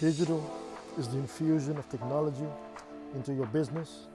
Digital 0.00 0.40
is 0.96 1.08
the 1.08 1.18
infusion 1.18 1.76
of 1.76 1.88
technology 1.88 2.46
into 3.16 3.34
your 3.34 3.46
business. 3.46 4.06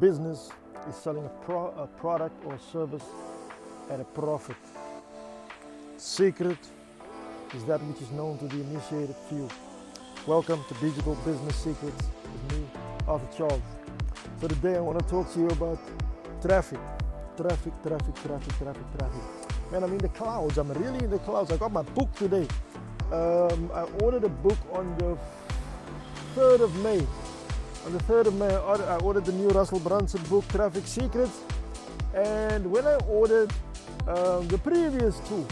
Business 0.00 0.48
is 0.88 0.96
selling 0.96 1.26
a, 1.26 1.44
pro- 1.44 1.74
a 1.76 1.86
product 1.86 2.34
or 2.46 2.58
service 2.72 3.04
at 3.90 4.00
a 4.00 4.04
profit. 4.04 4.56
Secret 5.98 6.56
is 7.54 7.64
that 7.66 7.82
which 7.82 8.00
is 8.00 8.10
known 8.12 8.38
to 8.38 8.46
the 8.46 8.62
initiated 8.62 9.14
few. 9.28 9.46
Welcome 10.26 10.64
to 10.68 10.74
Digital 10.80 11.16
Business 11.16 11.54
Secrets 11.54 12.06
with 12.32 12.56
me, 12.56 12.66
Arthur 13.06 13.28
Charles. 13.36 13.62
So 14.40 14.48
today 14.48 14.76
I 14.76 14.80
want 14.80 14.98
to 15.00 15.04
talk 15.04 15.30
to 15.34 15.38
you 15.38 15.48
about 15.48 15.78
traffic. 16.40 16.80
Traffic, 17.36 17.74
traffic, 17.82 18.14
traffic, 18.14 18.56
traffic, 18.56 18.98
traffic. 18.98 19.22
Man, 19.70 19.84
I'm 19.84 19.92
in 19.92 19.98
the 19.98 20.08
clouds. 20.08 20.56
I'm 20.56 20.72
really 20.72 21.04
in 21.04 21.10
the 21.10 21.18
clouds. 21.18 21.50
I 21.52 21.58
got 21.58 21.72
my 21.72 21.82
book 21.82 22.10
today. 22.14 22.48
Um, 23.12 23.70
I 23.74 23.82
ordered 24.02 24.24
a 24.24 24.30
book 24.30 24.58
on 24.72 24.96
the 24.96 25.18
3rd 26.34 26.60
of 26.62 26.74
May. 26.82 27.06
On 27.84 27.92
the 27.92 27.98
3rd 28.04 28.26
of 28.28 28.34
May, 28.36 28.54
I 28.54 28.96
ordered 29.00 29.26
the 29.26 29.32
new 29.32 29.48
Russell 29.50 29.80
Brunson 29.80 30.22
book, 30.30 30.48
Traffic 30.48 30.86
Secrets. 30.86 31.40
And 32.14 32.70
when 32.70 32.86
I 32.86 32.94
ordered 33.06 33.52
um, 34.08 34.48
the 34.48 34.56
previous 34.56 35.20
two, 35.28 35.46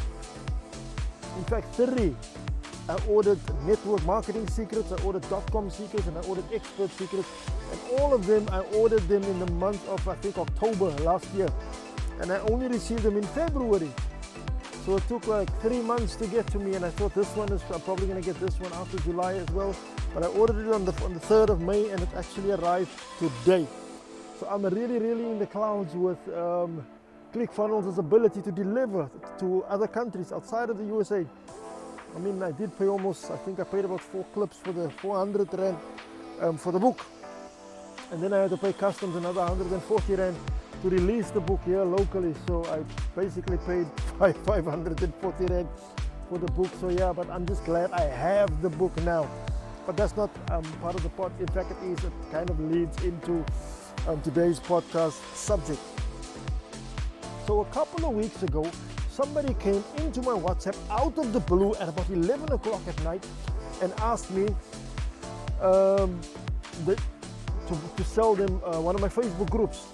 in 1.37 1.45
fact, 1.45 1.75
three, 1.75 2.17
I 2.89 2.97
ordered 3.07 3.39
network 3.67 4.05
marketing 4.07 4.49
secrets, 4.49 4.91
I 4.91 5.03
ordered 5.03 5.29
dot-com 5.29 5.69
secrets, 5.69 6.07
and 6.07 6.17
I 6.17 6.23
ordered 6.23 6.45
expert 6.55 6.91
secrets. 6.93 7.29
And 7.71 8.01
all 8.01 8.15
of 8.15 8.27
them, 8.27 8.49
I 8.51 8.61
ordered 8.75 9.07
them 9.07 9.23
in 9.25 9.39
the 9.39 9.53
month 9.53 9.87
of, 9.87 10.09
I 10.09 10.15
think, 10.17 10.39
October 10.39 10.87
last 11.03 11.27
year. 11.35 11.49
And 12.23 12.33
I 12.33 12.39
only 12.51 12.69
received 12.69 13.03
them 13.03 13.19
in 13.19 13.25
February. 13.25 13.91
So 14.85 14.97
it 14.97 15.07
took 15.09 15.27
like 15.27 15.49
three 15.61 15.81
months 15.81 16.17
to 16.17 16.27
get 16.27 16.47
to 16.49 16.59
me, 16.59 16.75
and 16.75 16.85
I 16.85 16.91
thought 16.91 17.15
this 17.15 17.29
one 17.37 17.53
is, 17.53 17.63
I'm 17.73 17.81
probably 17.83 18.07
gonna 18.07 18.23
get 18.23 18.41
this 18.41 18.59
one 18.59 18.73
after 18.73 18.99
July 19.01 19.35
as 19.35 19.49
well. 19.51 19.77
But 20.15 20.23
I 20.23 20.27
ordered 20.29 20.67
it 20.67 20.73
on 20.73 20.85
the, 20.85 20.93
on 21.05 21.13
the 21.13 21.21
3rd 21.21 21.51
of 21.51 21.61
May, 21.61 21.91
and 21.91 22.01
it 22.01 22.09
actually 22.17 22.53
arrived 22.53 22.91
today. 23.19 23.67
So 24.39 24.49
I'm 24.51 24.65
really, 24.65 24.99
really 24.99 25.25
in 25.25 25.39
the 25.39 25.47
clouds 25.47 25.95
with 25.95 26.19
um, 26.35 26.85
ClickFunnels' 27.35 27.99
ability 27.99 28.41
to 28.43 28.51
deliver 28.51 29.11
to 29.39 29.63
other 29.65 29.87
countries 29.87 30.33
outside 30.33 30.71
of 30.71 30.79
the 30.79 30.85
USA. 30.85 31.27
I 32.17 32.19
mean, 32.19 32.43
I 32.43 32.51
did 32.51 32.77
pay 32.79 32.87
almost, 32.87 33.31
I 33.31 33.37
think 33.37 33.61
I 33.61 33.65
paid 33.65 33.85
about 33.85 34.01
four 34.01 34.25
clips 34.33 34.57
for 34.57 34.73
the 34.73 34.89
400 34.89 35.53
Rand 35.53 35.77
um, 36.41 36.57
for 36.57 36.73
the 36.73 36.79
book. 36.79 37.05
And 38.11 38.23
then 38.23 38.33
I 38.33 38.39
had 38.39 38.51
to 38.51 38.57
pay 38.57 38.73
customs 38.73 39.15
another 39.15 39.41
140 39.41 40.15
Rand 40.15 40.37
to 40.83 40.89
release 40.89 41.31
the 41.31 41.41
book 41.41 41.61
here 41.65 41.83
locally. 41.85 42.35
So 42.47 42.65
I 42.67 42.85
basically 43.19 43.59
paid 43.59 43.87
540 44.19 45.45
Rand 45.47 45.69
for 46.29 46.39
the 46.39 46.47
book. 46.53 46.71
So 46.81 46.89
yeah, 46.89 47.13
but 47.13 47.29
I'm 47.31 47.47
just 47.47 47.65
glad 47.65 47.93
I 47.93 48.03
have 48.03 48.63
the 48.63 48.71
book 48.71 48.95
now. 49.03 49.29
But 49.87 49.97
that's 49.97 50.17
not 50.17 50.31
um, 50.51 50.63
part 50.81 50.95
of 50.95 51.03
the 51.03 51.09
pod. 51.11 51.33
In 51.41 51.49
fact, 51.49 51.73
it 51.73 51.83
is. 51.85 52.05
It 52.05 52.13
kind 52.31 52.49
of 52.49 52.61
leads 52.61 53.03
into 53.03 53.45
um, 54.07 54.21
today's 54.23 54.61
podcast 54.61 55.19
subject. 55.35 55.81
So 57.47 57.61
a 57.61 57.65
couple 57.67 58.09
of 58.09 58.15
weeks 58.15 58.43
ago, 58.43 58.71
somebody 59.11 59.55
came 59.55 59.83
into 59.99 60.23
my 60.23 60.33
WhatsApp 60.33 60.77
out 60.91 61.19
of 61.19 61.33
the 61.33 61.41
blue 61.41 61.75
at 61.77 61.89
about 61.89 62.09
11 62.09 62.53
o'clock 62.53 62.81
at 62.87 63.03
night 63.03 63.27
and 63.83 63.93
asked 63.99 64.31
me 64.31 64.47
um, 65.61 66.21
the, 66.87 66.97
to, 67.67 67.75
to, 67.97 68.05
sell 68.05 68.35
them 68.35 68.61
uh, 68.65 68.81
one 68.81 68.95
of 68.95 69.01
my 69.01 69.09
Facebook 69.09 69.51
groups. 69.51 69.87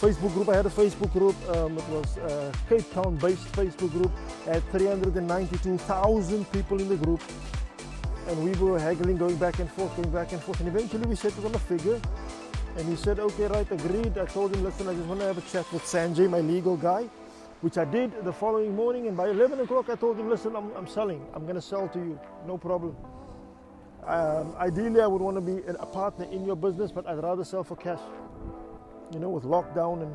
Facebook 0.00 0.32
group, 0.34 0.48
I 0.48 0.56
had 0.56 0.66
a 0.66 0.70
Facebook 0.70 1.12
group, 1.12 1.36
um, 1.50 1.78
it 1.78 1.88
was 1.88 2.16
a 2.18 2.52
Cape 2.68 2.90
Town 2.92 3.16
based 3.16 3.46
Facebook 3.52 3.90
group, 3.92 4.12
I 4.46 4.54
had 4.54 4.70
392,000 4.70 6.52
people 6.52 6.80
in 6.80 6.88
the 6.88 6.96
group 6.96 7.22
and 8.28 8.44
we 8.44 8.52
were 8.58 8.78
haggling, 8.78 9.16
going 9.16 9.36
back 9.36 9.58
and 9.58 9.70
forth, 9.70 9.94
going 9.96 10.10
back 10.10 10.32
and 10.32 10.42
forth 10.42 10.60
and 10.60 10.68
eventually 10.68 11.06
we 11.06 11.14
settled 11.14 11.46
on 11.46 11.54
a 11.54 11.58
figure 11.58 12.00
and 12.76 12.88
he 12.88 12.96
said, 12.96 13.18
okay, 13.18 13.46
right, 13.46 13.70
agreed. 13.72 14.18
I 14.18 14.26
told 14.26 14.54
him, 14.54 14.62
listen, 14.62 14.86
I 14.86 14.94
just 14.94 15.06
want 15.06 15.20
to 15.20 15.26
have 15.26 15.38
a 15.38 15.50
chat 15.52 15.72
with 15.72 15.82
Sanjay, 15.82 16.28
my 16.28 16.40
legal 16.40 16.76
guy 16.76 17.08
which 17.62 17.78
I 17.78 17.84
did 17.84 18.12
the 18.24 18.32
following 18.32 18.74
morning. 18.74 19.06
And 19.08 19.16
by 19.16 19.28
11 19.28 19.60
o'clock, 19.60 19.88
I 19.88 19.96
told 19.96 20.18
him, 20.18 20.28
listen, 20.28 20.54
I'm, 20.54 20.70
I'm 20.76 20.86
selling. 20.86 21.26
I'm 21.34 21.44
going 21.44 21.56
to 21.56 21.62
sell 21.62 21.88
to 21.88 21.98
you. 21.98 22.20
No 22.46 22.58
problem. 22.58 22.96
Um, 24.06 24.54
ideally, 24.58 25.00
I 25.00 25.06
would 25.06 25.20
want 25.20 25.36
to 25.36 25.40
be 25.40 25.62
a 25.66 25.86
partner 25.86 26.26
in 26.26 26.44
your 26.44 26.56
business, 26.56 26.92
but 26.92 27.06
I'd 27.08 27.22
rather 27.22 27.44
sell 27.44 27.64
for 27.64 27.76
cash. 27.76 27.98
You 29.12 29.20
know, 29.20 29.30
with 29.30 29.44
lockdown 29.44 30.02
and 30.02 30.14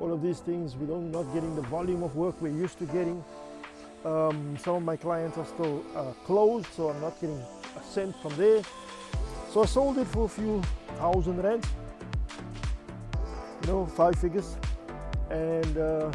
all 0.00 0.12
of 0.12 0.22
these 0.22 0.40
things, 0.40 0.76
we 0.76 0.86
don't 0.86 1.10
not 1.10 1.24
getting 1.32 1.54
the 1.54 1.62
volume 1.62 2.02
of 2.02 2.16
work 2.16 2.34
we're 2.40 2.48
used 2.48 2.78
to 2.78 2.86
getting. 2.86 3.22
Um, 4.04 4.56
some 4.58 4.76
of 4.76 4.82
my 4.82 4.96
clients 4.96 5.38
are 5.38 5.46
still 5.46 5.84
uh, 5.94 6.12
closed, 6.24 6.66
so 6.72 6.90
I'm 6.90 7.00
not 7.00 7.20
getting 7.20 7.40
a 7.76 7.82
cent 7.82 8.16
from 8.20 8.34
there. 8.36 8.62
So 9.50 9.62
I 9.62 9.66
sold 9.66 9.98
it 9.98 10.06
for 10.08 10.24
a 10.24 10.28
few 10.28 10.60
thousand 10.96 11.42
rand, 11.42 11.64
you 13.60 13.68
know, 13.68 13.86
five 13.86 14.16
figures, 14.16 14.56
and 15.30 15.78
uh, 15.78 16.10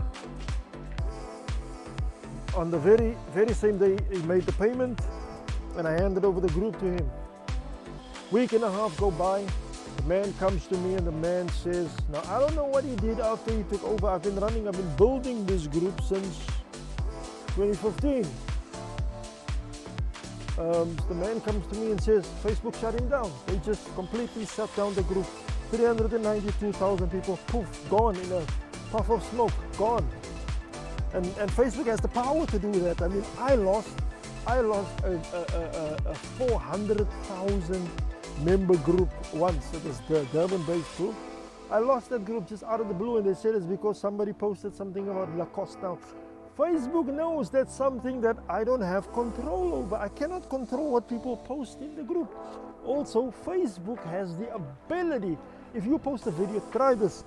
on 2.55 2.71
the 2.71 2.79
very 2.79 3.16
very 3.31 3.53
same 3.53 3.77
day 3.77 3.97
he 4.11 4.17
made 4.23 4.43
the 4.43 4.53
payment 4.53 4.99
and 5.77 5.87
I 5.87 5.91
handed 5.91 6.25
over 6.25 6.41
the 6.41 6.49
group 6.49 6.79
to 6.79 6.85
him. 6.85 7.09
Week 8.31 8.51
and 8.53 8.63
a 8.63 8.71
half 8.71 8.97
go 8.97 9.11
by, 9.11 9.45
man 10.07 10.31
comes 10.35 10.66
to 10.68 10.78
me 10.78 10.95
and 10.95 11.06
the 11.06 11.12
man 11.12 11.50
says, 11.50 11.90
now 12.09 12.22
I 12.29 12.40
don't 12.40 12.56
know 12.56 12.66
what 12.66 12.85
he 12.85 12.95
did 12.95 13.19
after 13.19 13.51
he 13.53 13.63
took 13.63 13.84
over. 13.84 14.07
I've 14.07 14.23
been 14.23 14.38
running, 14.38 14.66
I've 14.66 14.73
been 14.73 14.95
building 14.95 15.45
this 15.45 15.68
group 15.68 16.00
since 16.01 16.45
2015. 17.56 18.25
Um, 20.57 20.96
the 21.09 21.13
man 21.13 21.41
comes 21.41 21.67
to 21.67 21.75
me 21.78 21.91
and 21.91 22.01
says, 22.01 22.25
Facebook 22.41 22.79
shut 22.79 22.96
him 23.00 23.09
down. 23.09 23.29
They 23.47 23.57
just 23.57 23.94
completely 23.96 24.46
shut 24.46 24.73
down 24.78 24.94
the 24.96 25.03
group. 25.03 25.28
392,000 25.72 27.12
people, 27.12 27.38
poof, 27.47 27.67
gone 27.90 28.16
in 28.16 28.31
a 28.31 28.41
puff 28.90 29.09
of 29.09 29.22
smoke, 29.23 29.51
gone. 29.78 30.09
And, 31.13 31.25
and 31.38 31.51
Facebook 31.51 31.88
has 31.88 32.00
the 32.00 32.07
power 32.07 32.46
to 32.46 32.59
do 32.59 32.72
that. 32.79 33.01
I 33.01 33.09
mean, 33.09 33.25
I 33.38 33.56
lost, 33.56 33.90
I 34.47 34.62
lost 34.62 34.90
a, 35.03 35.19
a, 35.35 36.07
a, 36.07 36.12
a 36.12 36.16
400,000 36.16 37.90
member 38.43 38.77
group 38.77 39.09
once. 39.33 39.73
It 39.73 39.83
was 39.83 39.99
the 40.07 40.25
Durban-based 40.31 40.97
group. 40.97 41.15
I 41.69 41.79
lost 41.79 42.09
that 42.11 42.23
group 42.25 42.47
just 42.47 42.63
out 42.63 42.79
of 42.79 42.88
the 42.88 42.93
blue, 42.93 43.17
and 43.17 43.27
they 43.27 43.33
said 43.33 43.55
it's 43.55 43.65
because 43.65 43.99
somebody 43.99 44.33
posted 44.33 44.75
something 44.75 45.09
about 45.09 45.35
Lacoste. 45.38 45.81
Now, 45.81 45.97
Facebook 46.57 47.07
knows 47.07 47.49
that's 47.49 47.75
something 47.75 48.21
that 48.21 48.37
I 48.49 48.63
don't 48.63 48.81
have 48.81 49.11
control 49.13 49.73
over. 49.75 49.95
I 49.95 50.07
cannot 50.07 50.49
control 50.49 50.91
what 50.91 51.07
people 51.07 51.37
post 51.37 51.81
in 51.81 51.95
the 51.95 52.03
group. 52.03 52.33
Also, 52.85 53.33
Facebook 53.45 54.03
has 54.05 54.35
the 54.37 54.53
ability. 54.53 55.37
If 55.73 55.85
you 55.85 55.99
post 55.99 56.25
a 56.27 56.31
video, 56.31 56.61
try 56.71 56.95
this 56.95 57.23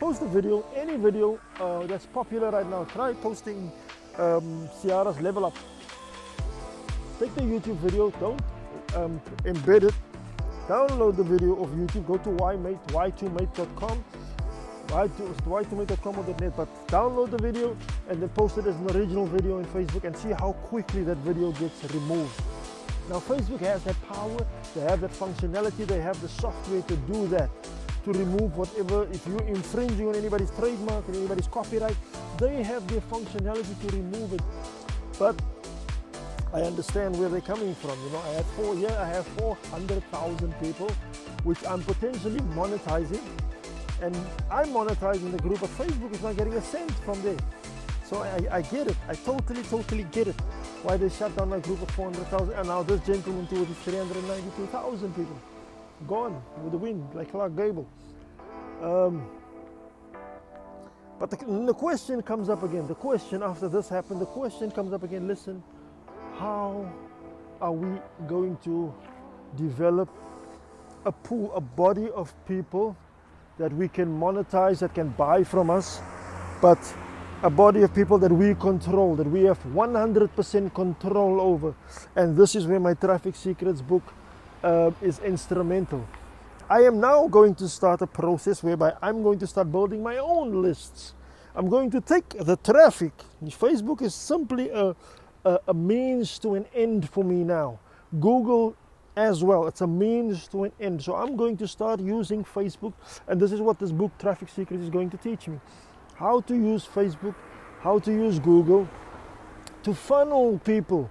post 0.00 0.22
a 0.22 0.26
video, 0.26 0.64
any 0.74 0.96
video 0.96 1.38
uh, 1.60 1.86
that's 1.86 2.06
popular 2.06 2.50
right 2.50 2.68
now. 2.68 2.84
Try 2.84 3.12
posting 3.12 3.70
um, 4.18 4.68
Ciara's 4.82 5.20
Level 5.20 5.44
Up. 5.44 5.54
Take 7.20 7.34
the 7.34 7.42
YouTube 7.42 7.76
video, 7.76 8.10
don't 8.12 8.40
um, 8.96 9.20
embed 9.44 9.84
it. 9.84 9.94
Download 10.68 11.14
the 11.14 11.22
video 11.22 11.62
of 11.62 11.70
YouTube. 11.70 12.06
Go 12.06 12.16
to 12.16 12.30
ymate, 12.30 12.78
y2mate.com, 12.86 14.04
y2mate.com 14.88 16.18
or 16.18 16.40
.net, 16.40 16.56
but 16.56 16.88
download 16.88 17.30
the 17.30 17.38
video 17.38 17.76
and 18.08 18.22
then 18.22 18.28
post 18.30 18.56
it 18.56 18.66
as 18.66 18.74
an 18.76 18.90
original 18.96 19.26
video 19.26 19.58
in 19.58 19.66
Facebook 19.66 20.04
and 20.04 20.16
see 20.16 20.30
how 20.30 20.52
quickly 20.52 21.02
that 21.04 21.18
video 21.18 21.52
gets 21.52 21.84
removed. 21.92 22.40
Now 23.10 23.20
Facebook 23.20 23.60
has 23.60 23.84
that 23.84 23.96
power, 24.08 24.38
they 24.74 24.80
have 24.80 25.02
that 25.02 25.12
functionality, 25.12 25.86
they 25.86 26.00
have 26.00 26.18
the 26.22 26.28
software 26.28 26.80
to 26.80 26.96
do 26.96 27.26
that 27.28 27.50
to 28.04 28.12
remove 28.12 28.56
whatever, 28.56 29.06
if 29.12 29.26
you're 29.26 29.42
infringing 29.42 30.08
on 30.08 30.14
anybody's 30.14 30.50
trademark 30.52 31.06
and 31.08 31.16
anybody's 31.16 31.48
copyright, 31.48 31.96
they 32.38 32.62
have 32.62 32.86
the 32.88 33.00
functionality 33.02 33.78
to 33.86 33.96
remove 33.96 34.32
it. 34.32 34.42
But 35.18 35.40
I 36.54 36.62
understand 36.62 37.18
where 37.18 37.28
they're 37.28 37.40
coming 37.40 37.74
from. 37.74 37.98
You 38.04 38.10
know, 38.10 38.20
I 38.20 38.28
had 38.28 38.44
four, 38.56 38.76
yeah, 38.76 39.02
I 39.02 39.06
have 39.06 39.26
400,000 39.26 40.54
people, 40.60 40.88
which 41.42 41.58
I'm 41.66 41.82
potentially 41.82 42.38
monetizing. 42.54 43.20
And 44.00 44.16
I'm 44.52 44.68
monetizing 44.68 45.32
the 45.32 45.38
group, 45.38 45.60
but 45.60 45.70
Facebook 45.70 46.12
is 46.12 46.22
not 46.22 46.36
getting 46.36 46.54
a 46.54 46.62
cent 46.62 46.92
from 47.04 47.20
there. 47.22 47.36
So 48.04 48.22
I, 48.22 48.58
I 48.58 48.62
get 48.62 48.86
it. 48.86 48.96
I 49.08 49.14
totally, 49.14 49.64
totally 49.64 50.04
get 50.04 50.28
it. 50.28 50.40
Why 50.84 50.96
they 50.96 51.08
shut 51.08 51.34
down 51.36 51.48
my 51.48 51.58
group 51.58 51.82
of 51.82 51.90
400,000 51.90 52.54
and 52.54 52.68
now 52.68 52.84
this 52.84 53.00
gentleman 53.04 53.48
too 53.48 53.60
with 53.60 53.76
392,000 53.78 55.16
people 55.16 55.36
gone 56.06 56.40
with 56.62 56.70
the 56.70 56.78
wind, 56.78 57.04
like 57.14 57.32
Clark 57.32 57.56
Gable. 57.56 57.88
Um, 58.80 59.26
but 61.18 61.30
the, 61.30 61.36
the, 61.36 61.74
question 61.74 62.22
comes 62.22 62.48
up 62.48 62.62
again. 62.62 62.86
The 62.86 62.94
question 62.94 63.42
after 63.42 63.68
this 63.68 63.88
happened, 63.88 64.20
the 64.20 64.26
question 64.26 64.70
comes 64.70 64.92
up 64.92 65.02
again. 65.02 65.26
Listen, 65.26 65.62
how 66.38 66.90
are 67.60 67.72
we 67.72 67.98
going 68.26 68.56
to 68.64 68.92
develop 69.56 70.08
a 71.06 71.12
pool, 71.12 71.52
a 71.54 71.60
body 71.60 72.10
of 72.10 72.32
people 72.46 72.96
that 73.58 73.72
we 73.72 73.88
can 73.88 74.08
monetize, 74.08 74.80
that 74.80 74.94
can 74.94 75.10
buy 75.10 75.44
from 75.44 75.70
us, 75.70 76.00
but 76.60 76.78
a 77.42 77.50
body 77.50 77.82
of 77.82 77.94
people 77.94 78.18
that 78.18 78.32
we 78.32 78.54
control, 78.54 79.14
that 79.14 79.26
we 79.26 79.42
have 79.42 79.62
100% 79.64 80.74
control 80.74 81.40
over. 81.40 81.74
And 82.16 82.36
this 82.36 82.56
is 82.56 82.66
where 82.66 82.80
my 82.80 82.94
Traffic 82.94 83.36
Secrets 83.36 83.80
book 83.82 84.02
uh, 84.62 84.90
is 85.02 85.18
instrumental. 85.20 86.06
I 86.68 86.82
am 86.84 86.98
now 86.98 87.28
going 87.28 87.54
to 87.56 87.68
start 87.68 88.00
a 88.00 88.06
process 88.06 88.62
whereby 88.62 88.94
I'm 89.02 89.22
going 89.22 89.38
to 89.40 89.46
start 89.46 89.70
building 89.70 90.02
my 90.02 90.16
own 90.16 90.62
lists. 90.62 91.12
I'm 91.54 91.68
going 91.68 91.90
to 91.90 92.00
take 92.00 92.30
the 92.30 92.56
traffic. 92.56 93.12
Facebook 93.44 94.02
is 94.02 94.14
simply 94.14 94.70
a, 94.70 94.96
a, 95.44 95.60
a 95.68 95.74
means 95.74 96.38
to 96.40 96.54
an 96.54 96.66
end 96.74 97.08
for 97.08 97.24
me 97.24 97.44
now. 97.44 97.78
Google 98.20 98.76
as 99.16 99.44
well. 99.44 99.66
It's 99.66 99.80
a 99.80 99.86
means 99.86 100.48
to 100.48 100.64
an 100.64 100.72
end. 100.80 101.02
So 101.02 101.14
I'm 101.14 101.36
going 101.36 101.56
to 101.58 101.68
start 101.68 102.00
using 102.00 102.44
Facebook, 102.44 102.92
and 103.28 103.40
this 103.40 103.52
is 103.52 103.60
what 103.60 103.78
this 103.78 103.92
book, 103.92 104.12
Traffic 104.18 104.48
Secrets, 104.48 104.82
is 104.82 104.90
going 104.90 105.10
to 105.10 105.16
teach 105.16 105.48
me 105.48 105.60
how 106.16 106.40
to 106.42 106.54
use 106.54 106.86
Facebook, 106.86 107.34
how 107.80 107.98
to 108.00 108.12
use 108.12 108.38
Google 108.38 108.88
to 109.82 109.94
funnel 109.94 110.58
people 110.64 111.10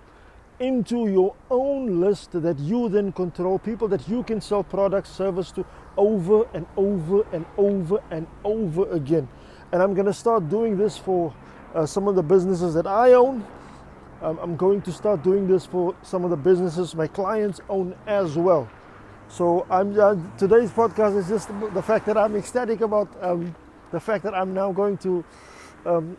into 0.59 1.07
your 1.07 1.35
own 1.49 1.99
list 1.99 2.31
that 2.31 2.57
you 2.59 2.87
then 2.89 3.11
control, 3.11 3.59
people 3.59 3.87
that 3.87 4.07
you 4.07 4.23
can 4.23 4.39
sell 4.39 4.63
products, 4.63 5.09
service 5.09 5.51
to 5.51 5.65
over 5.97 6.47
and 6.53 6.65
over 6.77 7.25
and 7.31 7.45
over 7.57 8.01
and 8.11 8.27
over 8.43 8.89
again. 8.91 9.27
And 9.71 9.81
I'm 9.81 9.93
going 9.93 10.05
to 10.05 10.13
start 10.13 10.49
doing 10.49 10.77
this 10.77 10.97
for 10.97 11.33
uh, 11.73 11.85
some 11.85 12.07
of 12.07 12.15
the 12.15 12.23
businesses 12.23 12.73
that 12.75 12.87
I 12.87 13.13
own. 13.13 13.45
Um, 14.23 14.39
I'm 14.41 14.55
going 14.55 14.81
to 14.83 14.91
start 14.93 15.21
doing 15.21 15.49
this 15.49 15.65
for 15.65 15.93
some 16.01 16.23
of 16.23 16.29
the 16.29 16.37
businesses 16.37 16.95
my 16.95 17.07
clients 17.07 17.59
own 17.67 17.93
as 18.07 18.37
well. 18.37 18.69
So 19.27 19.67
I'm 19.69 19.99
uh, 19.99 20.15
today's 20.37 20.71
podcast 20.71 21.17
is 21.17 21.27
just 21.27 21.49
the 21.73 21.81
fact 21.81 22.05
that 22.05 22.17
I'm 22.17 22.33
ecstatic 22.37 22.79
about 22.79 23.09
um, 23.21 23.53
the 23.91 23.99
fact 23.99 24.23
that 24.23 24.33
I'm 24.33 24.53
now 24.53 24.71
going 24.71 24.97
to 24.99 25.25
um, 25.85 26.15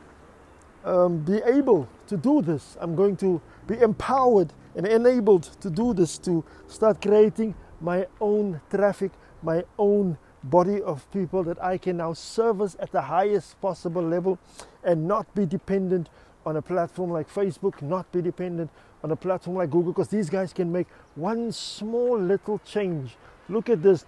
um, 0.84 1.18
be 1.20 1.40
able 1.46 1.88
to 2.08 2.18
do 2.18 2.42
this. 2.42 2.76
I'm 2.78 2.94
going 2.94 3.16
to 3.16 3.40
be 3.66 3.80
empowered 3.80 4.52
and 4.76 4.86
enabled 4.86 5.44
to 5.62 5.70
do 5.70 5.94
this, 5.94 6.18
to 6.18 6.44
start 6.68 7.00
creating 7.00 7.54
my 7.80 8.06
own 8.20 8.60
traffic, 8.68 9.12
my 9.42 9.64
own 9.78 10.18
body 10.42 10.82
of 10.82 11.10
people 11.10 11.42
that 11.44 11.62
I 11.62 11.78
can 11.78 11.96
now 11.96 12.12
service 12.12 12.76
at 12.78 12.92
the 12.92 13.00
highest 13.00 13.58
possible 13.62 14.02
level 14.02 14.38
and 14.82 15.08
not 15.08 15.34
be 15.34 15.46
dependent 15.46 16.10
on 16.46 16.56
a 16.56 16.62
platform 16.62 17.10
like 17.10 17.32
Facebook, 17.32 17.80
not 17.82 18.10
be 18.12 18.22
dependent 18.22 18.70
on 19.02 19.10
a 19.10 19.16
platform 19.16 19.56
like 19.56 19.70
Google, 19.70 19.92
because 19.92 20.08
these 20.08 20.30
guys 20.30 20.52
can 20.52 20.70
make 20.70 20.86
one 21.14 21.52
small 21.52 22.18
little 22.18 22.58
change. 22.64 23.16
Look 23.48 23.68
at 23.68 23.82
this. 23.82 24.04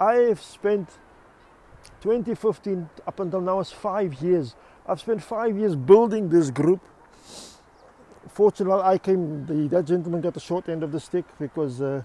I 0.00 0.14
have 0.14 0.40
spent 0.40 0.88
2015 2.00 2.88
up 3.06 3.20
until 3.20 3.40
now 3.40 3.60
is 3.60 3.70
five 3.70 4.14
years. 4.14 4.54
I've 4.86 5.00
spent 5.00 5.22
five 5.22 5.56
years 5.56 5.74
building 5.74 6.28
this 6.28 6.50
group. 6.50 6.80
Fortunately, 8.28 8.82
I 8.82 8.98
came, 8.98 9.46
the, 9.46 9.68
that 9.68 9.86
gentleman 9.86 10.20
got 10.20 10.34
the 10.34 10.40
short 10.40 10.68
end 10.68 10.82
of 10.82 10.92
the 10.92 11.00
stick 11.00 11.24
because 11.38 11.80
uh, 11.80 12.02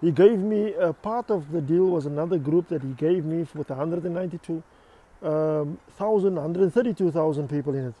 he 0.00 0.10
gave 0.10 0.38
me 0.38 0.74
a 0.74 0.92
part 0.92 1.30
of 1.30 1.50
the 1.50 1.60
deal 1.60 1.86
was 1.86 2.06
another 2.06 2.38
group 2.38 2.68
that 2.68 2.82
he 2.82 2.92
gave 2.92 3.24
me 3.24 3.46
with 3.54 3.70
192 3.70 4.62
um, 5.22 5.78
132,000 5.98 7.48
people 7.48 7.74
in 7.74 7.88
it. 7.88 7.94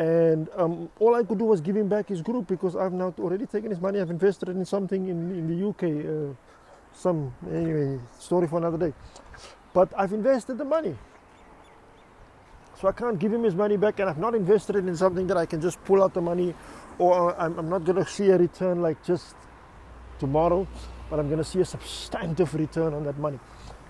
And 0.00 0.48
um, 0.56 0.88
all 0.98 1.14
I 1.14 1.22
could 1.22 1.36
do 1.36 1.44
was 1.44 1.60
give 1.60 1.76
him 1.76 1.86
back 1.88 2.08
his 2.08 2.22
group 2.22 2.46
because 2.46 2.74
I've 2.74 2.94
now 2.94 3.14
already 3.18 3.44
taken 3.44 3.68
his 3.68 3.82
money. 3.82 4.00
I've 4.00 4.08
invested 4.08 4.48
in 4.48 4.64
something 4.64 5.08
in, 5.08 5.30
in 5.30 5.46
the 5.46 5.68
UK. 5.68 5.82
Uh, 5.84 6.34
some, 6.94 7.34
anyway, 7.52 8.00
story 8.18 8.48
for 8.48 8.56
another 8.56 8.78
day. 8.78 8.94
But 9.74 9.92
I've 9.98 10.14
invested 10.14 10.56
the 10.56 10.64
money. 10.64 10.96
So 12.80 12.88
I 12.88 12.92
can't 12.92 13.18
give 13.18 13.30
him 13.30 13.42
his 13.42 13.54
money 13.54 13.76
back, 13.76 14.00
and 14.00 14.08
I've 14.08 14.16
not 14.16 14.34
invested 14.34 14.76
it 14.76 14.88
in 14.88 14.96
something 14.96 15.26
that 15.26 15.36
I 15.36 15.44
can 15.44 15.60
just 15.60 15.84
pull 15.84 16.02
out 16.02 16.14
the 16.14 16.22
money, 16.22 16.54
or 16.98 17.38
I'm, 17.38 17.58
I'm 17.58 17.68
not 17.68 17.84
going 17.84 18.02
to 18.02 18.10
see 18.10 18.30
a 18.30 18.38
return 18.38 18.80
like 18.80 19.04
just 19.04 19.34
tomorrow, 20.18 20.66
but 21.10 21.20
I'm 21.20 21.26
going 21.26 21.44
to 21.44 21.44
see 21.44 21.60
a 21.60 21.64
substantive 21.66 22.54
return 22.54 22.94
on 22.94 23.04
that 23.04 23.18
money. 23.18 23.38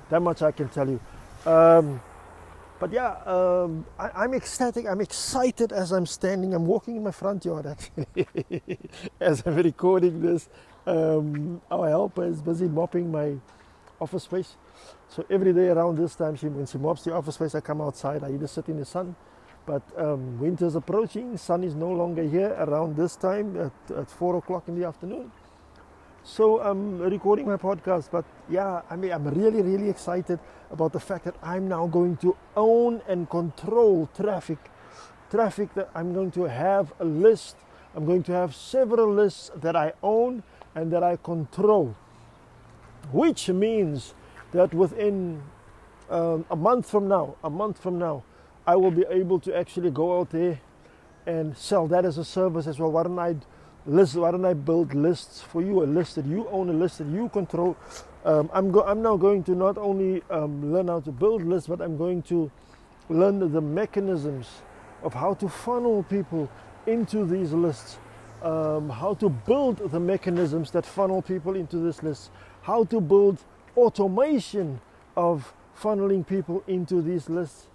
That 0.09 0.23
much 0.23 0.43
I 0.43 0.51
can 0.51 0.71
tell 0.71 0.89
you. 0.89 0.99
Um, 1.47 2.01
but 2.81 2.93
yeah, 2.93 3.12
um, 3.27 3.87
I, 3.99 4.25
am 4.25 4.35
ecstatic. 4.35 4.87
I'm 4.87 5.03
excited 5.03 5.71
as 5.71 5.93
I'm 5.93 6.06
standing. 6.06 6.55
I'm 6.55 6.67
walking 6.67 6.97
in 6.97 7.05
my 7.05 7.11
front 7.11 7.44
yard 7.44 7.67
actually 7.67 8.79
as 9.21 9.43
I'm 9.47 9.56
recording 9.56 10.23
this. 10.23 10.49
Um, 10.87 11.61
our 11.71 11.88
helper 11.91 12.25
is 12.25 12.41
busy 12.41 12.67
mopping 12.67 13.12
my 13.12 13.37
office 14.00 14.25
space. 14.25 14.56
So 15.09 15.25
every 15.31 15.53
day 15.53 15.69
around 15.69 15.99
this 15.99 16.17
time, 16.17 16.37
she, 16.37 16.49
when 16.49 16.67
she 16.67 16.79
mops 16.79 17.05
the 17.05 17.12
office 17.12 17.35
space, 17.35 17.55
I 17.55 17.61
come 17.61 17.82
outside. 17.82 18.25
I 18.25 18.31
either 18.31 18.47
sit 18.47 18.69
in 18.69 18.79
the 18.79 18.85
sun, 18.87 19.15
but 19.67 19.83
um, 19.99 20.41
winter's 20.41 20.75
approaching. 20.75 21.37
Sun 21.37 21.65
is 21.65 21.75
no 21.75 21.91
longer 21.91 22.23
here 22.23 22.56
around 22.59 22.97
this 22.97 23.15
time 23.17 23.56
at, 23.61 23.97
at 23.97 24.11
four 24.11 24.37
o'clock 24.37 24.69
in 24.69 24.81
the 24.81 24.87
afternoon. 24.87 25.31
So 26.22 26.61
I'm 26.61 26.99
recording 26.99 27.46
my 27.46 27.56
podcast, 27.56 28.11
but 28.11 28.26
yeah, 28.50 28.82
I 28.90 28.96
mean, 28.96 29.11
I'm 29.11 29.26
really, 29.26 29.62
really 29.62 29.88
excited 29.88 30.38
about 30.70 30.93
the 30.93 31.00
fact 31.00 31.25
that 31.25 31.34
I'm 31.43 31.67
now 31.67 31.87
going 31.87 32.19
to 32.19 32.37
own 32.55 33.00
and 33.08 33.28
control 33.28 34.08
traffic. 34.14 34.58
Traffic 35.31 35.72
that 35.75 35.88
I'm 35.94 36.12
going 36.12 36.31
to 36.32 36.43
have 36.44 36.93
a 37.00 37.06
list. 37.06 37.56
I'm 37.96 38.05
going 38.05 38.22
to 38.25 38.32
have 38.32 38.55
several 38.55 39.11
lists 39.12 39.50
that 39.56 39.75
I 39.75 39.94
own 40.02 40.43
and 40.75 40.93
that 40.93 41.02
I 41.02 41.17
control, 41.17 41.96
which 43.12 43.49
means 43.49 44.14
that 44.52 44.75
within 44.75 45.43
um, 46.11 46.44
a 46.50 46.56
month 46.56 46.88
from 46.88 47.08
now, 47.08 47.37
a 47.43 47.50
month 47.50 47.82
from 47.82 47.99
now, 47.99 48.25
I 48.66 48.76
will 48.76 48.90
be 48.90 49.05
able 49.08 49.40
to 49.40 49.56
actually 49.56 49.90
go 49.90 50.20
out 50.20 50.31
there 50.31 50.61
and 51.26 51.56
sell 51.56 51.88
that 51.88 52.05
as 52.05 52.19
a 52.19 52.25
service 52.25 52.66
as 52.66 52.78
well. 52.78 52.93
Why 52.93 53.05
don't 53.05 53.19
I 53.19 53.37
list? 53.87 54.17
Why 54.17 54.31
don't 54.31 54.44
I 54.44 54.55
build 54.55 54.94
lists 54.94 55.41
for 55.41 55.62
you? 55.62 55.82
A 55.82 55.87
list 55.87 56.17
that 56.17 56.27
you 56.27 56.49
own, 56.50 56.69
a 56.69 56.73
list 56.73 56.99
that 56.99 57.09
you 57.09 57.29
control. 57.29 57.77
Um, 58.25 58.50
I'm, 58.53 58.71
go- 58.71 58.85
I'm 58.85 59.03
now 59.03 59.17
going 59.17 59.43
to 59.44 59.53
not 59.53 59.79
only 59.79 60.23
um, 60.31 60.73
learn 60.73 60.88
how 60.88 61.00
to 61.00 61.11
build 61.11 61.44
lists, 61.44 61.69
but 61.69 61.81
I'm 61.81 61.97
going 61.97 62.23
to 62.25 62.50
learn 63.09 63.53
the 63.53 63.61
mechanisms 63.61 64.62
of 65.03 65.15
how 65.15 65.35
to 65.35 65.49
funnel 65.49 66.03
people 66.05 66.50
into 66.87 67.25
these 67.25 67.53
lists, 67.53 67.99
um, 68.43 68.91
how 68.91 69.15
to 69.15 69.29
build 69.29 69.79
the 69.91 70.00
mechanisms 70.00 70.71
that 70.73 70.85
funnel 70.87 71.23
people 71.23 71.56
into 71.56 71.79
this 71.79 72.03
list, 72.03 72.31
how 72.62 72.85
to 72.85 73.00
build 73.00 73.43
automation 73.76 74.81
of 75.17 75.55
funneling 75.81 76.26
people 76.26 76.62
into 76.67 77.00
these 77.03 77.29
lists. 77.29 77.67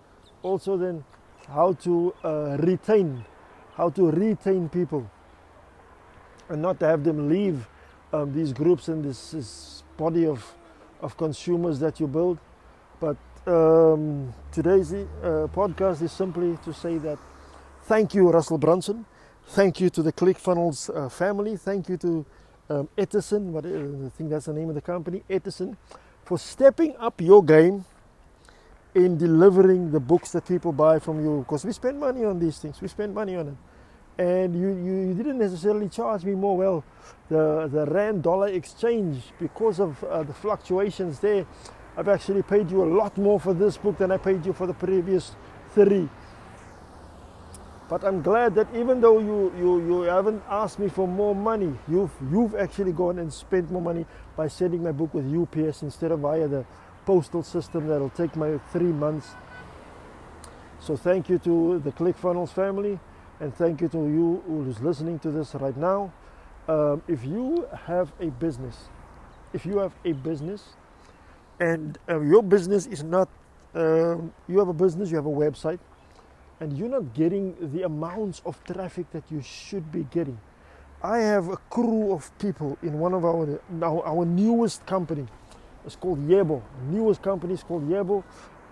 Also, 0.44 0.78
then 0.78 1.04
how 1.48 1.74
to 1.74 2.14
uh, 2.24 2.58
retain, 2.60 3.26
how 3.76 3.90
to 3.90 4.12
retain 4.12 4.70
people, 4.70 5.10
and 6.50 6.62
not 6.62 6.80
to 6.80 6.86
have 6.88 7.04
them 7.04 7.30
leave 7.30 7.68
um, 8.14 8.34
these 8.34 8.54
groups 8.54 8.88
and 8.88 9.04
this, 9.04 9.32
this, 9.32 9.72
body 9.98 10.26
of 10.26 10.54
of 11.02 11.16
consumers 11.18 11.80
that 11.80 12.00
you 12.00 12.08
build. 12.08 12.38
But 13.00 13.18
um, 13.48 14.34
today's 14.52 14.92
uh, 14.94 15.48
podcast 15.54 16.02
is 16.02 16.12
simply 16.12 16.58
to 16.66 16.74
say 16.74 16.98
that 16.98 17.18
thank 17.84 18.14
you, 18.14 18.30
Russell 18.30 18.58
Brunson. 18.58 19.06
Thank 19.48 19.80
you 19.80 19.90
to 19.92 20.02
the 20.02 20.12
ClickFunnels 20.12 20.90
uh, 20.96 21.08
family. 21.10 21.56
Thank 21.56 21.88
you 21.90 21.98
to 21.98 22.26
um, 22.70 22.90
Edison, 22.98 23.54
what, 23.54 23.66
uh, 23.66 23.70
I 23.70 24.10
think 24.18 24.32
that's 24.32 24.46
the 24.46 24.54
name 24.54 24.70
of 24.70 24.76
the 24.76 24.82
company, 24.82 25.24
Edison, 25.30 25.78
for 26.24 26.40
stepping 26.40 26.96
up 26.98 27.22
your 27.22 27.44
game 27.44 27.86
in 28.96 29.18
delivering 29.18 29.92
the 29.92 30.00
books 30.00 30.32
that 30.32 30.48
people 30.48 30.72
buy 30.72 30.98
from 30.98 31.24
you. 31.24 31.40
Because 31.40 31.64
we 31.64 31.72
spend 31.74 32.00
money 32.00 32.26
on 32.26 32.40
these 32.40 32.58
things, 32.58 32.82
we 32.82 32.88
spend 32.88 33.14
money 33.14 33.36
on 33.36 33.50
it. 33.50 33.54
And 34.18 34.56
you, 34.56 34.70
you, 34.70 35.08
you 35.10 35.14
didn't 35.14 35.40
necessarily 35.40 35.90
charge 35.90 36.24
me 36.24 36.36
more. 36.36 36.58
Well, 36.58 36.84
the, 37.30 37.70
the 37.72 37.86
Rand 37.86 38.24
dollar 38.24 38.48
exchange, 38.48 39.24
because 39.40 39.80
of 39.80 40.02
uh, 40.06 40.24
the 40.24 40.34
fluctuations 40.34 41.20
there, 41.20 41.46
I've 41.98 42.08
actually 42.08 42.44
paid 42.44 42.72
you 42.72 42.84
a 42.84 42.86
lot 42.86 43.18
more 43.18 43.40
for 43.40 43.54
this 43.54 43.78
book 43.78 43.98
than 43.98 44.12
I 44.12 44.18
paid 44.18 44.46
you 44.46 44.54
for 44.54 44.68
the 44.68 44.74
previous 44.74 45.36
three. 45.74 46.10
But 47.88 48.04
I'm 48.04 48.22
glad 48.22 48.56
that 48.56 48.68
even 48.76 49.00
though 49.00 49.20
you, 49.20 49.54
you, 49.58 49.86
you 49.86 50.02
haven't 50.02 50.42
asked 50.50 50.80
me 50.80 50.90
for 50.90 51.08
more 51.08 51.36
money, 51.36 51.74
you've, 51.88 52.12
you've 52.32 52.56
actually 52.56 52.94
gone 52.94 53.20
and 53.20 53.32
spent 53.32 53.70
more 53.70 53.82
money 53.82 54.06
by 54.36 54.48
sending 54.48 54.82
my 54.82 54.92
book 54.92 55.14
with 55.14 55.26
UPS 55.26 55.84
instead 55.84 56.12
of 56.12 56.20
via 56.20 56.48
the 56.48 56.66
postal 57.06 57.44
system 57.44 57.88
that'll 57.88 58.10
take 58.10 58.36
my 58.36 58.58
three 58.72 58.92
months. 58.92 59.30
So 60.80 60.98
thank 60.98 61.30
you 61.30 61.38
to 61.40 61.80
the 61.80 61.92
ClickFunnels 61.92 62.50
family 62.50 63.00
and 63.40 63.54
thank 63.56 63.82
you 63.82 63.88
to 63.90 63.98
you 63.98 64.44
who's 64.48 64.80
listening 64.82 65.20
to 65.20 65.32
this 65.32 65.56
right 65.56 65.76
now. 65.78 66.14
Um, 66.68 67.02
if 67.08 67.24
you 67.26 67.68
have 67.86 68.12
a 68.20 68.28
business, 68.28 68.90
if 69.54 69.66
you 69.66 69.78
have 69.80 69.94
a 70.06 70.14
business 70.14 70.76
and 71.60 71.98
uh, 72.10 72.20
your 72.22 72.44
business 72.44 72.88
is 72.88 73.04
not, 73.04 73.30
um, 73.76 74.34
you 74.48 74.60
have 74.60 74.68
a 74.68 74.74
business, 74.74 75.10
you 75.12 75.18
have 75.18 75.26
a 75.26 75.30
website, 75.30 75.80
and 76.60 76.78
you're 76.78 76.90
not 76.90 77.14
getting 77.14 77.56
the 77.74 77.84
amounts 77.84 78.42
of 78.46 78.64
traffic 78.64 79.12
that 79.12 79.24
you 79.30 79.42
should 79.42 79.92
be 79.92 80.04
getting. 80.12 80.40
I 81.04 81.20
have 81.20 81.50
a 81.50 81.58
crew 81.58 82.14
of 82.14 82.36
people 82.40 82.78
in 82.82 82.98
one 83.00 83.14
of 83.14 83.26
our 83.26 83.60
now 83.70 84.02
our 84.06 84.26
newest 84.26 84.86
company. 84.86 85.28
It's 85.86 85.96
called 85.96 86.28
Yebo. 86.28 86.64
Newest 86.90 87.22
company 87.22 87.54
is 87.54 87.64
called 87.64 87.88
Yebo. 87.88 88.24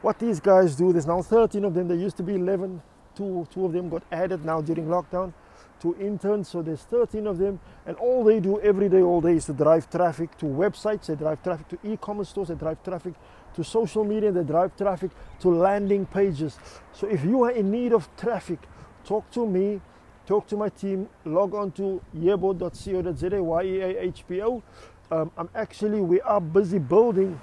What 0.02 0.18
these 0.20 0.40
guys 0.40 0.76
do, 0.76 0.92
there's 0.92 1.06
now 1.06 1.22
13 1.22 1.64
of 1.66 1.76
them. 1.76 1.88
There 1.88 1.98
used 1.98 2.18
to 2.18 2.24
be 2.24 2.36
11 2.36 2.82
two, 3.16 3.48
two 3.52 3.66
of 3.66 3.74
them 3.74 3.90
got 3.90 4.04
added 4.12 4.46
now 4.46 4.62
during 4.62 4.88
lockdown. 4.88 5.34
Two 5.80 5.96
interns, 6.00 6.48
so 6.48 6.62
there's 6.62 6.84
13 6.84 7.28
of 7.28 7.38
them, 7.38 7.60
and 7.86 7.98
all 7.98 8.24
they 8.24 8.40
do 8.40 8.58
every 8.62 8.88
day, 8.88 9.02
all 9.02 9.20
day 9.20 9.34
is 9.34 9.46
to 9.48 9.54
drive 9.54 9.90
traffic 9.90 10.38
to 10.38 10.46
websites, 10.46 11.08
they 11.08 11.16
drive 11.16 11.44
traffic 11.44 11.68
to 11.68 11.78
e-commerce 11.84 12.30
stores, 12.30 12.48
they 12.48 12.56
drive 12.56 12.82
traffic 12.84 13.14
to 13.54 13.66
social 13.66 14.06
media, 14.06 14.32
they 14.32 14.44
drive 14.44 14.76
traffic 14.78 15.12
to 15.42 15.50
landing 15.50 16.06
pages. 16.06 16.58
So 16.94 17.08
if 17.08 17.26
you 17.26 17.44
are 17.44 17.52
in 17.52 17.70
need 17.70 17.92
of 17.92 18.08
traffic, 18.16 18.60
talk 19.04 19.30
to 19.32 19.46
me, 19.46 19.82
talk 20.26 20.48
to 20.48 20.56
my 20.56 20.70
team, 20.70 21.10
log 21.26 21.54
on 21.54 21.72
to 21.72 22.02
yebo.co.za, 22.18 23.44
Y-E-A-H-P-O. 23.44 24.64
Um, 25.12 25.32
I'm 25.38 25.50
actually, 25.54 26.00
we 26.00 26.22
are 26.22 26.40
busy 26.40 26.80
building, 26.80 27.38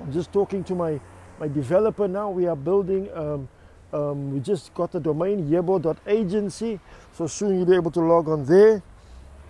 I'm 0.00 0.12
just 0.12 0.32
talking 0.32 0.62
to 0.64 0.74
my, 0.76 1.00
my 1.40 1.48
developer 1.48 2.06
now, 2.06 2.30
we 2.30 2.46
are 2.46 2.56
building 2.56 3.10
um, 3.14 3.48
um, 3.92 4.32
we 4.32 4.40
just 4.40 4.72
got 4.74 4.92
the 4.92 5.00
domain 5.00 5.48
yebo.agency, 5.48 6.80
so 7.12 7.26
soon 7.26 7.56
you'll 7.56 7.66
be 7.66 7.74
able 7.74 7.90
to 7.90 8.00
log 8.00 8.28
on 8.28 8.44
there. 8.44 8.82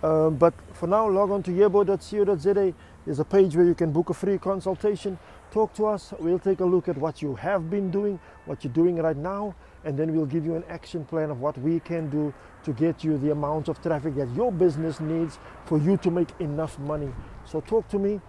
Um, 0.01 0.35
but 0.35 0.53
for 0.73 0.87
now, 0.87 1.07
log 1.09 1.31
on 1.31 1.43
to 1.43 1.51
yebo.co.za. 1.51 2.73
There's 3.05 3.19
a 3.19 3.25
page 3.25 3.55
where 3.55 3.65
you 3.65 3.75
can 3.75 3.91
book 3.91 4.09
a 4.09 4.13
free 4.13 4.37
consultation. 4.37 5.17
Talk 5.51 5.73
to 5.75 5.87
us. 5.87 6.13
We'll 6.19 6.39
take 6.39 6.59
a 6.59 6.65
look 6.65 6.87
at 6.89 6.97
what 6.97 7.21
you 7.21 7.35
have 7.35 7.69
been 7.69 7.89
doing, 7.89 8.19
what 8.45 8.63
you're 8.63 8.73
doing 8.73 8.97
right 8.97 9.15
now, 9.15 9.55
and 9.85 9.97
then 9.97 10.13
we'll 10.13 10.25
give 10.25 10.45
you 10.45 10.55
an 10.55 10.63
action 10.69 11.05
plan 11.05 11.29
of 11.29 11.39
what 11.39 11.57
we 11.57 11.79
can 11.79 12.09
do 12.09 12.33
to 12.63 12.73
get 12.73 13.03
you 13.03 13.17
the 13.17 13.31
amount 13.31 13.67
of 13.69 13.81
traffic 13.81 14.15
that 14.15 14.29
your 14.35 14.51
business 14.51 14.99
needs 14.99 15.37
for 15.65 15.77
you 15.77 15.97
to 15.97 16.11
make 16.11 16.29
enough 16.39 16.79
money. 16.79 17.09
So 17.45 17.61
talk 17.61 17.87
to 17.89 17.99
me 17.99 18.19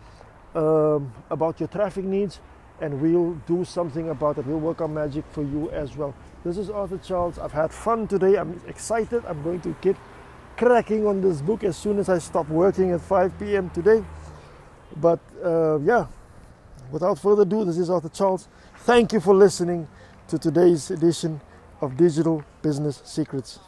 um, 0.54 1.12
about 1.30 1.60
your 1.60 1.68
traffic 1.68 2.04
needs 2.04 2.40
and 2.80 3.00
we'll 3.00 3.34
do 3.46 3.64
something 3.64 4.10
about 4.10 4.38
it. 4.38 4.46
We'll 4.46 4.60
work 4.60 4.80
on 4.80 4.94
magic 4.94 5.24
for 5.30 5.42
you 5.42 5.70
as 5.70 5.96
well. 5.96 6.14
This 6.44 6.58
is 6.58 6.70
Arthur 6.70 6.98
Charles. 6.98 7.38
I've 7.38 7.52
had 7.52 7.72
fun 7.72 8.06
today. 8.06 8.36
I'm 8.36 8.60
excited. 8.66 9.24
I'm 9.26 9.42
going 9.42 9.60
to 9.62 9.76
get 9.80 9.96
cracking 10.56 11.06
on 11.06 11.20
this 11.20 11.40
book 11.40 11.64
as 11.64 11.76
soon 11.76 11.98
as 11.98 12.08
I 12.08 12.18
stop 12.18 12.48
working 12.48 12.90
at 12.90 13.00
5 13.00 13.38
p.m. 13.38 13.70
today. 13.70 14.04
But 14.96 15.20
uh, 15.42 15.78
yeah, 15.80 16.06
without 16.90 17.18
further 17.18 17.42
ado, 17.42 17.64
this 17.64 17.78
is 17.78 17.90
Arthur 17.90 18.08
Charles. 18.08 18.48
Thank 18.78 19.12
you 19.12 19.20
for 19.20 19.34
listening 19.34 19.88
to 20.28 20.38
today's 20.38 20.90
edition 20.90 21.40
of 21.80 21.96
Digital 21.96 22.44
Business 22.62 23.02
Secrets. 23.04 23.58